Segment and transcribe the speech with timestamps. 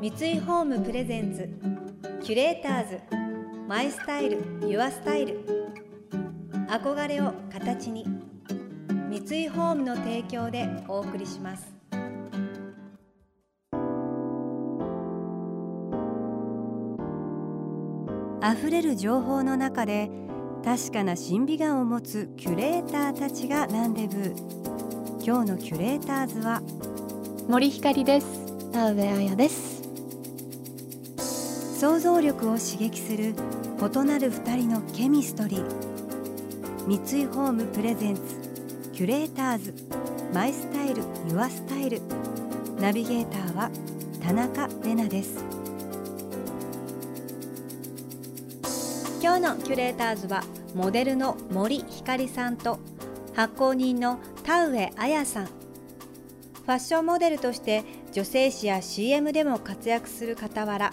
[0.00, 1.46] 三井ホームプレゼンツ
[2.24, 3.00] キュレーターズ
[3.68, 5.44] マイスタイルユアスタイル。
[6.70, 8.06] 憧れを形に
[9.10, 11.70] 三井ホームの提供でお送りします。
[18.42, 20.10] 溢れる情報の中で
[20.64, 24.34] 確かな審美眼を持つキュレーターたちがランデブー。
[25.22, 26.62] 今日のキュレーターズは
[27.50, 28.46] 森ひかりです。
[28.72, 29.79] 田上彩です
[31.80, 35.64] 想像力を刺激する異なる二人のケミストリー。
[36.86, 38.20] 三井ホームプレゼンツ
[38.92, 39.74] キュレーターズ。
[40.34, 42.02] マイスタイルユアスタイル。
[42.78, 43.70] ナビゲーターは
[44.22, 45.42] 田中れなです。
[49.22, 50.44] 今日のキュレーターズは
[50.74, 52.78] モデルの森ひかりさんと
[53.34, 55.46] 発行人の田上彩さん。
[55.46, 60.92] ファッションモデルとして女性誌や CM でも活躍する傍ら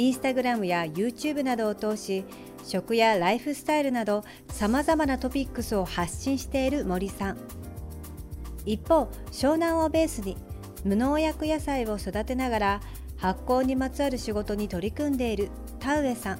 [0.00, 2.24] インスタグラムや YouTube などを通し
[2.64, 7.38] 食やライフスタイルなどさまざまなトピックスを発信している森さん。
[8.64, 10.38] 一方湘南をベースに
[10.84, 12.80] 無農薬野菜を育てながら
[13.18, 16.38] 発酵にまつわる仕事に取り組んでいる田上さん。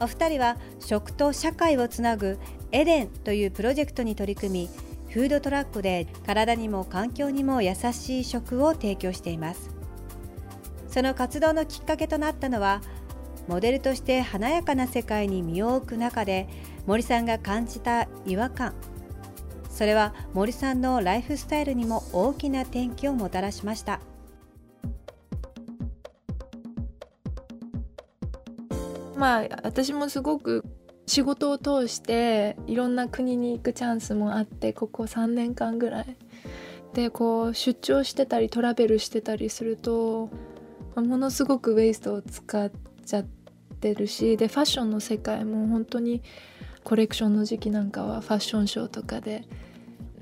[0.00, 2.40] お二人は食と社会をつなぐ
[2.72, 4.70] エデンというプロジェクトに取り組み
[5.10, 9.81] フードトラックで体にも環境にも優しい食を提供しています。
[10.92, 12.82] その活動のきっかけとなったのは
[13.48, 16.46] モデルとして華やかな世界に身を置く中で
[16.86, 18.74] 森さんが感じた違和感。
[19.70, 24.00] それは森さんのライフスタイルにも大きな転機をもたらしました。
[29.16, 30.62] まあ私もすごく
[31.06, 36.16] 仕事を通していろんな国に行くチャンスもあってここ3年間ぐらい。
[36.92, 40.28] でこう出張してたりトラベルしてたりすると
[41.00, 42.70] ものすごくウェイストを使っ
[43.04, 43.26] ちゃっ
[43.80, 46.22] てるしでファッションの世界も本当に
[46.84, 49.44] コレクションの時期なんかはファッションショーとかで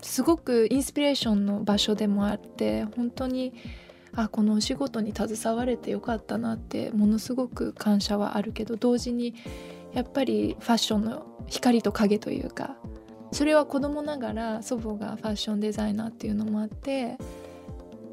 [0.02, 3.52] すごくインスピレーションの場所でもあって本当に
[4.14, 9.34] あこのお仕事に携われてよかったなってものすごく感謝はあるけど同時に
[9.92, 12.76] やっぱりファッションの光と影というか
[13.32, 17.16] それは子供ながら祖母がファッションデザイナーっていうのもあって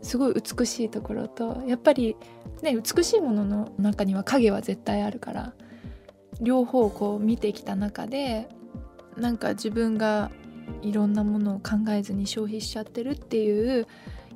[0.01, 2.15] すごい美しいところとやっぱり
[2.61, 5.53] ね美しいものの中には影は絶対あるから
[6.41, 8.47] 両方こう見てきた中で
[9.15, 10.31] なんか自分が
[10.81, 13.87] いろんなものを考えずに消費しちゃってるっていう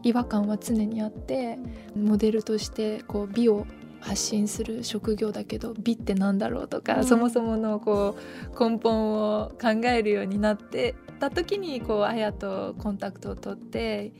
[0.04, 1.60] 違和感は常にあって
[1.96, 3.68] モデルとしてこう美を
[4.00, 14.12] 発信する職業だけど美ってなんだろうとか、うん、そもそものこう根本を考えるようになってた時にこうあやとコンタクトを取って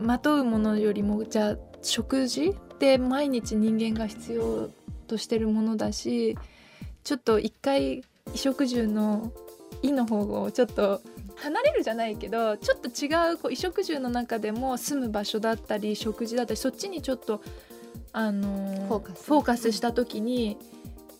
[0.00, 4.70] まとうものよりもじゃあ食事って毎日人間が必要
[5.06, 6.36] としてるものだし
[7.04, 9.32] ちょっと一回衣食住の
[9.82, 11.00] 「い」の方をちょっと
[11.36, 17.42] 離れるじゃないけどちょっと違うこう衣食住の中でも住む場所だったり食事だったりそっちにちょっと
[18.12, 18.48] あの
[18.88, 20.56] フォーカスした時に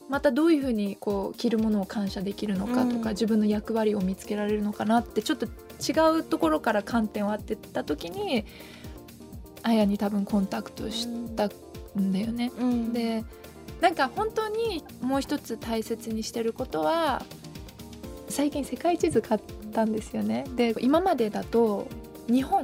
[0.09, 5.47] またどういうふうにこう着るものを感謝できるのかとか、うん、自分の役割を見つけられるのかなってちょっと
[5.81, 8.45] 違うところから観点を当てた時に
[9.63, 11.49] あやに多分コンタクトした
[11.99, 12.53] んだよね。
[12.59, 13.25] うん、で
[13.81, 17.23] なんか本当にもう一つ大切にしてることは
[18.29, 19.41] 最近世界地図買っ
[19.73, 20.45] たんですよね。
[20.57, 21.89] で今までだと
[22.29, 22.63] 日本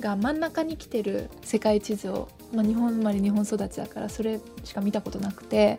[0.00, 5.78] が真ん中に来てる世界地図を、まあ、日本生まれ日本育ちだからそれしか見たことなくて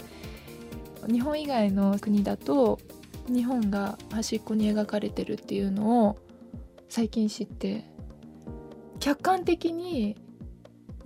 [1.07, 2.79] 日本以外の国だと
[3.27, 6.17] 日本が端っこに描かれてるっていうのを
[6.95, 7.85] 最近知って
[8.99, 10.15] 客観的に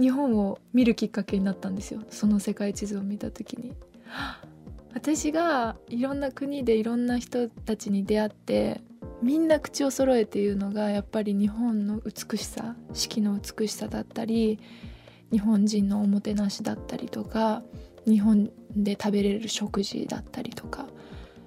[0.01, 3.73] 日本を見るきっかけになったんですよその世界地図を見た時に。
[4.93, 8.81] 私がいろんな国でいろんな人たちに出会って
[9.21, 14.59] みんな口を揃えて言うのがやっぱり日本の美しさ四季の美しさだったり
[15.31, 17.63] 日本人のおもてなしだったりとか
[18.05, 20.85] 日本で食べれる食事だったりとか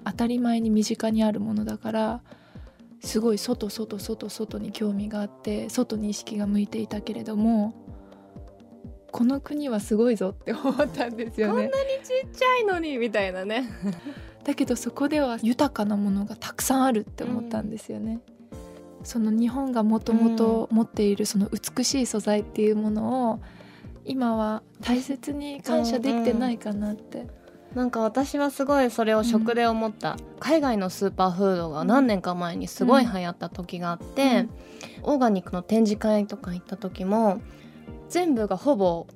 [0.06, 2.23] 当たり前に身近にあるものだから
[3.00, 7.75] すごい外外外外に興味があって外に意識が向いていたけれども
[9.11, 11.52] この国はすごいぞって思ったんですよね。
[11.52, 11.73] こんなに
[12.05, 13.69] ちっちゃいのにみたいなね
[14.44, 18.20] だけどそこでは豊かなものがたくさんあるって思ったんですよね。
[19.00, 23.41] うん、その日本がもともと持っているその美しい素材っていうものを
[24.05, 27.19] 今は大切に感謝できてないかなって。
[27.19, 27.40] うんうん
[27.75, 34.46] なんか私はすごいそれを食で思った、うん、海外のスーパーフードが何年か前にすごい流行った時があって、
[35.05, 37.40] うん、オーガニックの展示会とか行った時も
[38.08, 39.06] 全部がほぼ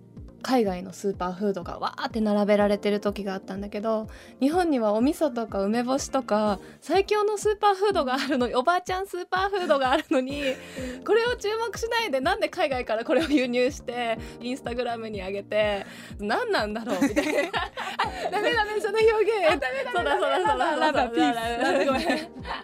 [0.45, 4.09] 海外のスーパーフードがわーって並べられてる時があったんだけど
[4.41, 10.43] 日本にはお味噌とか梅干しとか最強のスーパーフードがあるのにおばあちゃんスーパーフードがあるのに
[11.07, 15.87] これを注目しないでなんで海外からこれを輸入してインスタグラムに上げて
[16.21, 17.33] 何なんだろうみたいな。
[18.31, 19.61] ダメダメその表現。
[19.61, 22.55] ダメダメそうだそうだそうだラブアンドピースごめん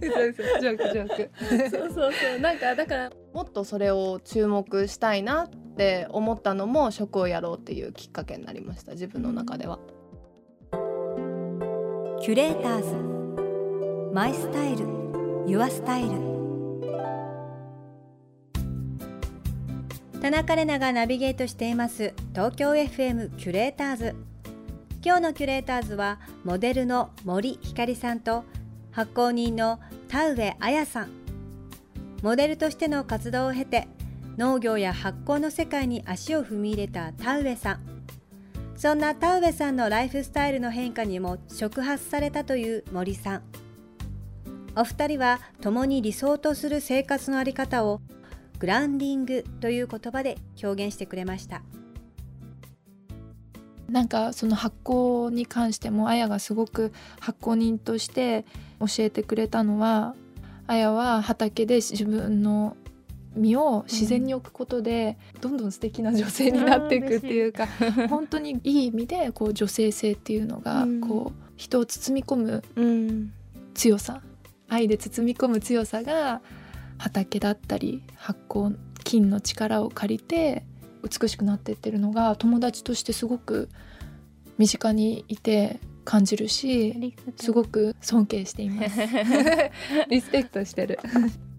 [0.00, 9.78] ジョークジョークそうそうそうなんかだからもっとそれを注目したいなって思ったのも食をやろうっていうきっかけになりました自分の中では。
[12.22, 14.14] キュレーターズ。
[14.14, 14.86] マイスタイル。
[15.46, 16.12] ユアスタイル。
[20.22, 22.14] 田中れながナビゲートしています。
[22.32, 24.14] 東京 FM キュレーターズ。
[25.04, 28.44] 今日のキュレーターズはモデルの森ひかりさんと
[28.92, 29.78] 発行人の
[30.08, 31.25] 田上彩さん。
[32.22, 33.88] モデルとしての活動を経て
[34.36, 37.80] 農業や発酵の世界に足を踏み入れた田上さん。
[38.76, 43.42] そんな田上さんのライフスタイルの変化にも触発されたという森さん。
[44.76, 48.02] お二人は共に理想とする生活のあり方を
[48.58, 51.62] グランディングという言葉で表現してくれました。
[53.88, 58.44] なんかその発酵に関してもあやがすごく発酵人として
[58.80, 60.14] 教えてくれたのは
[60.66, 62.76] あやは畑で自分の
[63.34, 67.66] 身を自然に置くことで、どんどん素敵な女性になっていくっていうか、
[68.08, 71.00] 本当にいい意味でこう女性性っていうのがうん。
[71.00, 73.32] こう人を包み込むうん。
[73.74, 74.22] 強さ
[74.68, 76.40] 愛で包み込む強さが
[76.98, 78.74] 畑だったり発酵
[79.04, 80.64] 菌の力を借りて
[81.02, 83.68] 美しくなってってるのが友達としてすごく
[84.58, 88.98] 身近にいて感じるしすごく尊敬しています。
[90.08, 90.98] リスペクトしてる。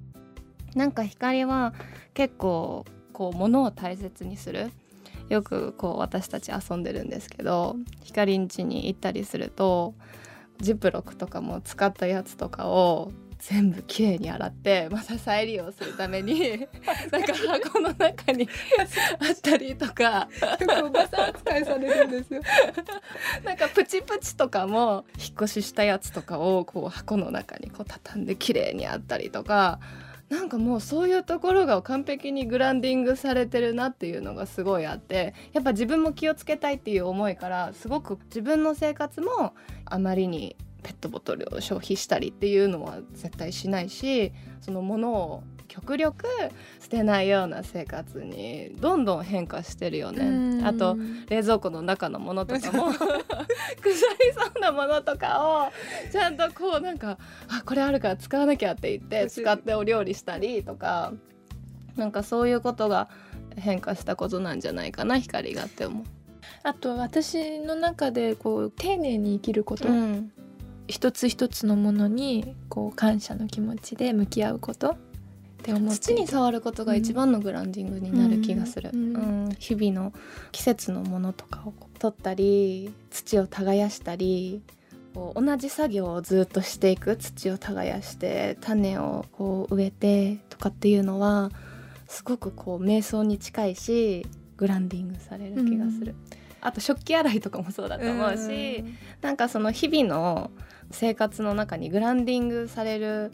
[0.74, 1.74] なんか光は
[2.14, 4.72] 結構こう物を大切にする。
[5.30, 9.94] よくこう私たち遊んでるんですけど光ん家に行ったりすると
[10.62, 16.68] ジップロックとかも使ったやつとかを全部きれいに洗ってまた再利用するために
[17.12, 18.48] なんか箱の中に
[19.20, 20.28] あったりとか。
[20.84, 22.42] おばさん扱いされるんですよ。
[23.44, 29.80] なんかプチプチとかも引っ越ししたやつとかをこう箱の中にこう畳んで綺麗にあったりとか。
[30.30, 39.54] なんかもうそういうところが完璧にグランディングされてるなっていうのがすごいあってやっぱ自分も気をつけたいっていう思いからすごく自分の生活も
[39.86, 40.58] あまりに
[40.88, 44.32] ペットボトルを消費したりっていうのは絶対しないし
[44.62, 46.26] そのものを極力
[46.80, 50.64] 捨てないような生活にどんどん変化してるよね。
[50.64, 50.98] あと
[51.28, 53.10] 冷蔵庫の中のものとかも 腐り
[54.34, 57.18] そうなものとかをちゃんとこうなんか
[57.50, 61.12] あこれあるから使わなきゃって言って使ってお料理したりとか
[61.98, 63.10] なんかそういうことが
[63.58, 66.06] 変化したことなんじゃないかな光がって思う。
[66.64, 70.32] あと私の中でこう丁寧に生きること、うん
[70.88, 74.98] 一つ一つのものにこう感謝の気持ちで向き合うことっ
[75.64, 79.14] て思って土に触ることが一番のグランディングになる気がする、うん。
[79.14, 79.56] うん。
[79.60, 80.14] 日々の
[80.52, 84.62] 季節のものとかを取ったり土を耕したり
[85.14, 91.50] こう同じ作業をずっとしていく土を耕して種をこう植えてとかっていうのは
[92.08, 94.26] すごくこう瞑想に近いし
[94.56, 96.16] グランディングされる気がする、
[96.62, 98.84] あと食器洗いとかもそうだと思うし、
[99.22, 100.52] なんかその日々の
[100.92, 103.32] 生活の中にグランディングされる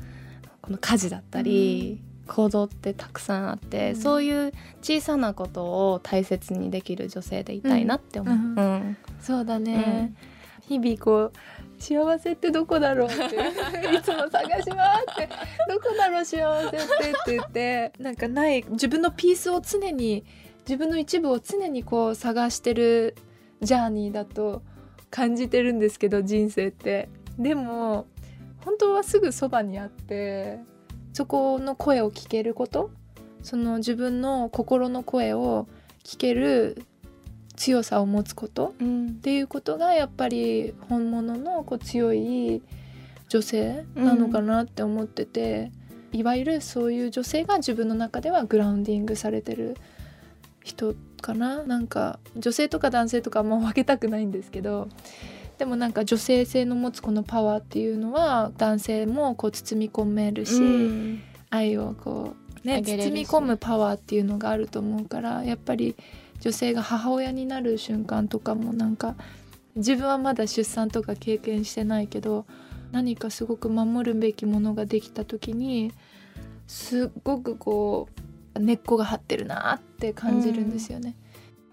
[0.62, 3.96] この家事だったり、行動ってたくさんあって、うん。
[3.96, 8.34] そういう小さなことを大切にできる女性でいたいなって思う。
[8.34, 8.56] うん。
[8.56, 8.98] うん。
[9.20, 10.14] そうだね、
[10.68, 11.34] 日々こう
[11.80, 13.36] 幸せってどこだろうって
[13.94, 15.30] いつも探し回って
[15.68, 20.24] どこだろう幸せってって言ってなんかない自分のピースを常に
[20.60, 23.16] 自分の一部を常にこう探してる
[23.62, 24.62] ジャーニーだと
[25.10, 28.08] 感じてるんですけど人生ってでも
[28.64, 30.60] 本当はすぐそばにあって
[31.14, 32.92] そこの声を聞けること
[33.42, 35.68] その自分の心の声を
[36.04, 36.84] 聞ける
[37.56, 39.08] 強さを持つことうん。
[39.08, 42.62] っていうことがやっぱり本物のこう強い
[43.30, 45.72] 女性なのかなって思ってて、
[46.12, 49.76] いわゆるそういう女性が自分の中ではグラウンディングされてる
[50.64, 51.64] 人かな。
[51.64, 54.88] なんか女性とか男性とかあんま分けたくないんですけど
[55.58, 61.24] でもなんか女性性の持つこのパワーっていうのは男性もこう包み込めるし、うん。
[61.54, 65.96] 愛をこうね包み込むパワーっていうのがあると思うからやっぱり
[66.40, 69.16] 女性が母親になる瞬間とかもなんか
[69.76, 72.46] 自分はまだ出産とか経験してないけど
[72.92, 75.92] 何かすごく守るべきものができた時に
[76.68, 78.10] すっごくこ
[78.56, 81.16] う根っこが張ってるなって感じるんですよね。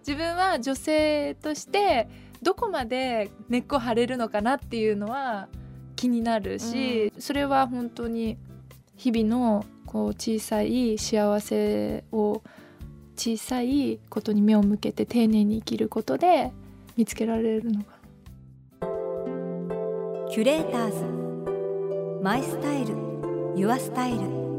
[0.06, 2.08] 自分は女性として
[2.42, 5.48] どこまで根っこ張れるのかなっていうのは
[5.96, 8.38] 気になるし、それは本当に
[8.96, 12.42] 日々のこう小さい幸せを
[13.16, 16.52] 小さいことに目を向けて丁寧に生きることで
[16.96, 18.00] 見つけられるのか
[20.30, 22.22] キュレーターズ。
[22.22, 22.94] マイスタイル。
[23.56, 24.49] ユアスタイル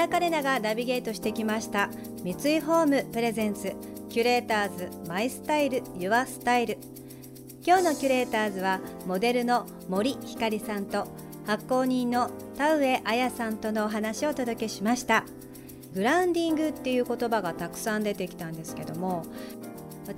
[0.00, 1.90] 田中れながナビゲートしてきました。
[2.24, 3.76] 三井ホームプレゼンツ。
[4.08, 6.78] キュレーターズマイスタイルユアスタイル。
[7.66, 11.06] 今日のキュレーターズはモデルの森ひかりさんと
[11.44, 15.26] 発行人の田上彩さんとのお話をお届けしました。
[15.92, 19.26] グラウンディングっていう言葉がたくさん出てきたんですけども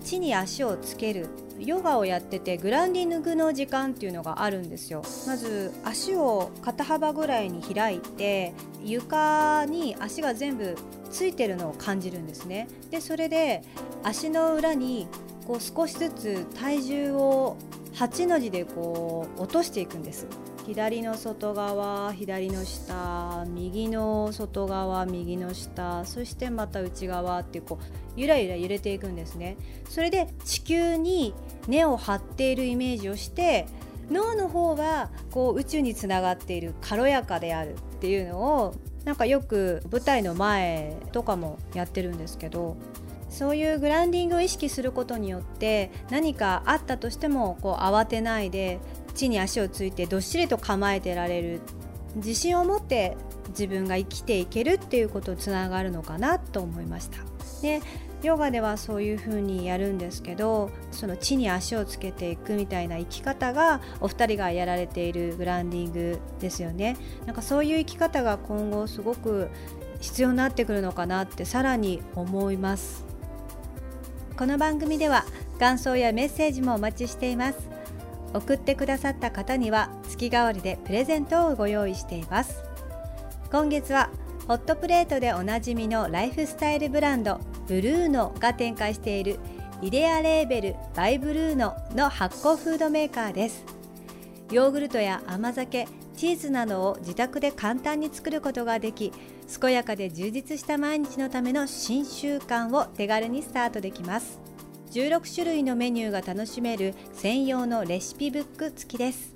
[0.05, 1.27] 地に足をつける
[1.59, 5.03] ヨガをやっててグランディングの時間っていうのがあるんですよ。
[5.27, 10.77] まず足を肩幅ぐらいに開いて床に足が全部
[11.11, 12.69] ついてるのを感じるんですね。
[12.91, 13.63] でそれで
[14.03, 15.07] 足の裏に
[15.47, 17.57] こう少しずつ体重を
[17.95, 20.27] 8の字でこう落としていくんです。
[20.67, 27.85] 左の外側左の下右の外側右の下そしてまた内側ってこう
[28.17, 29.57] ゆらゆら揺れていくんですね。
[29.89, 31.35] それで地球に
[31.67, 33.67] 根を張っているイメージをして
[34.11, 42.77] 脳の方はこう宇宙につながっている軽やかであるっていうのをなんかよく舞台の前とかもやってるんですけど
[43.33, 48.79] そういうグランディングを意識することによって何かあったとしてもこう慌てないで
[49.15, 51.61] 地に足をついてどっしりと構えてられる
[52.17, 53.17] 自信を持って
[53.51, 57.19] 自分が生きていけるっていうことつながるのかなと思いました。
[57.63, 57.81] で
[58.23, 66.97] ヨガではそういう風にやるんですけどその地に足をつけていくみたいな生き方がお二人がやられているグランディングですよね。
[67.27, 69.49] なんかそういう生き方が今後すごく
[70.01, 73.05] 必要になってくるのかなってさらに思います。
[74.37, 75.25] この番組では
[75.59, 77.72] 感想やメッセージもお待ちしています。
[78.35, 82.63] 送ってくださった方には月替わりでプレゼントをご用意しています。
[83.51, 84.11] 今月は
[84.49, 89.39] ホットプレートでおなじみのライフスタイルブランドブルーノが展開している
[89.81, 93.65] イデアレーベルバイブルーノの発酵フードメーカーです。
[94.51, 95.87] ヨーグルトや甘酒
[96.17, 99.13] チーズなどを自宅で簡単に作ることができ
[99.61, 104.41] 健やかで充実した毎日のための新習慣を手軽にスタートできます。
[104.93, 109.33] 16種類のメニューが楽しめる専用のレシピブック付きです。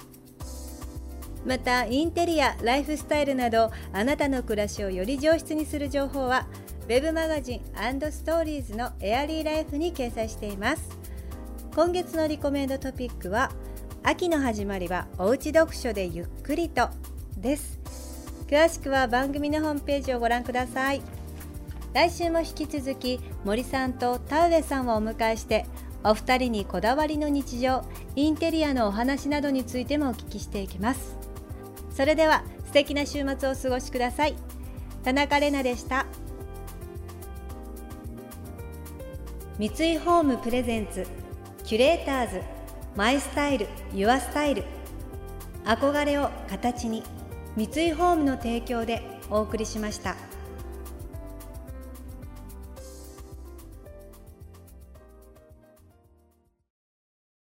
[1.46, 6.46] またインテリアライフスタイルなどあなたの暮らしをより上質にする情報は
[6.86, 7.60] ウェブマガジン
[8.12, 10.98] ストーリーズのエアリーライフに掲載しています。
[11.74, 13.50] 今月のリコメンドトピックは
[14.02, 16.90] 秋の始まりはおうち読書でゆっくりと
[17.38, 17.78] です。
[18.46, 21.15] 詳しくは番組のホームページをご覧ください。
[21.96, 25.64] 来週も引き続き森さんと田上さんをお迎えして
[26.04, 27.86] お二人にこだわりの日常
[28.16, 31.16] インテリアのお話などについてもお聞きしていきます。
[31.90, 34.36] それでは素敵な週末をお過ごしください。
[35.04, 36.04] 田中れなでした。
[39.58, 41.06] 三井ホームプレゼンツ
[41.64, 42.42] キュレーターズ
[42.94, 44.64] マイスタイルユアスタイル。
[45.64, 47.02] 憧れを形に
[47.56, 50.14] 三井ホームの提供でお送りしました。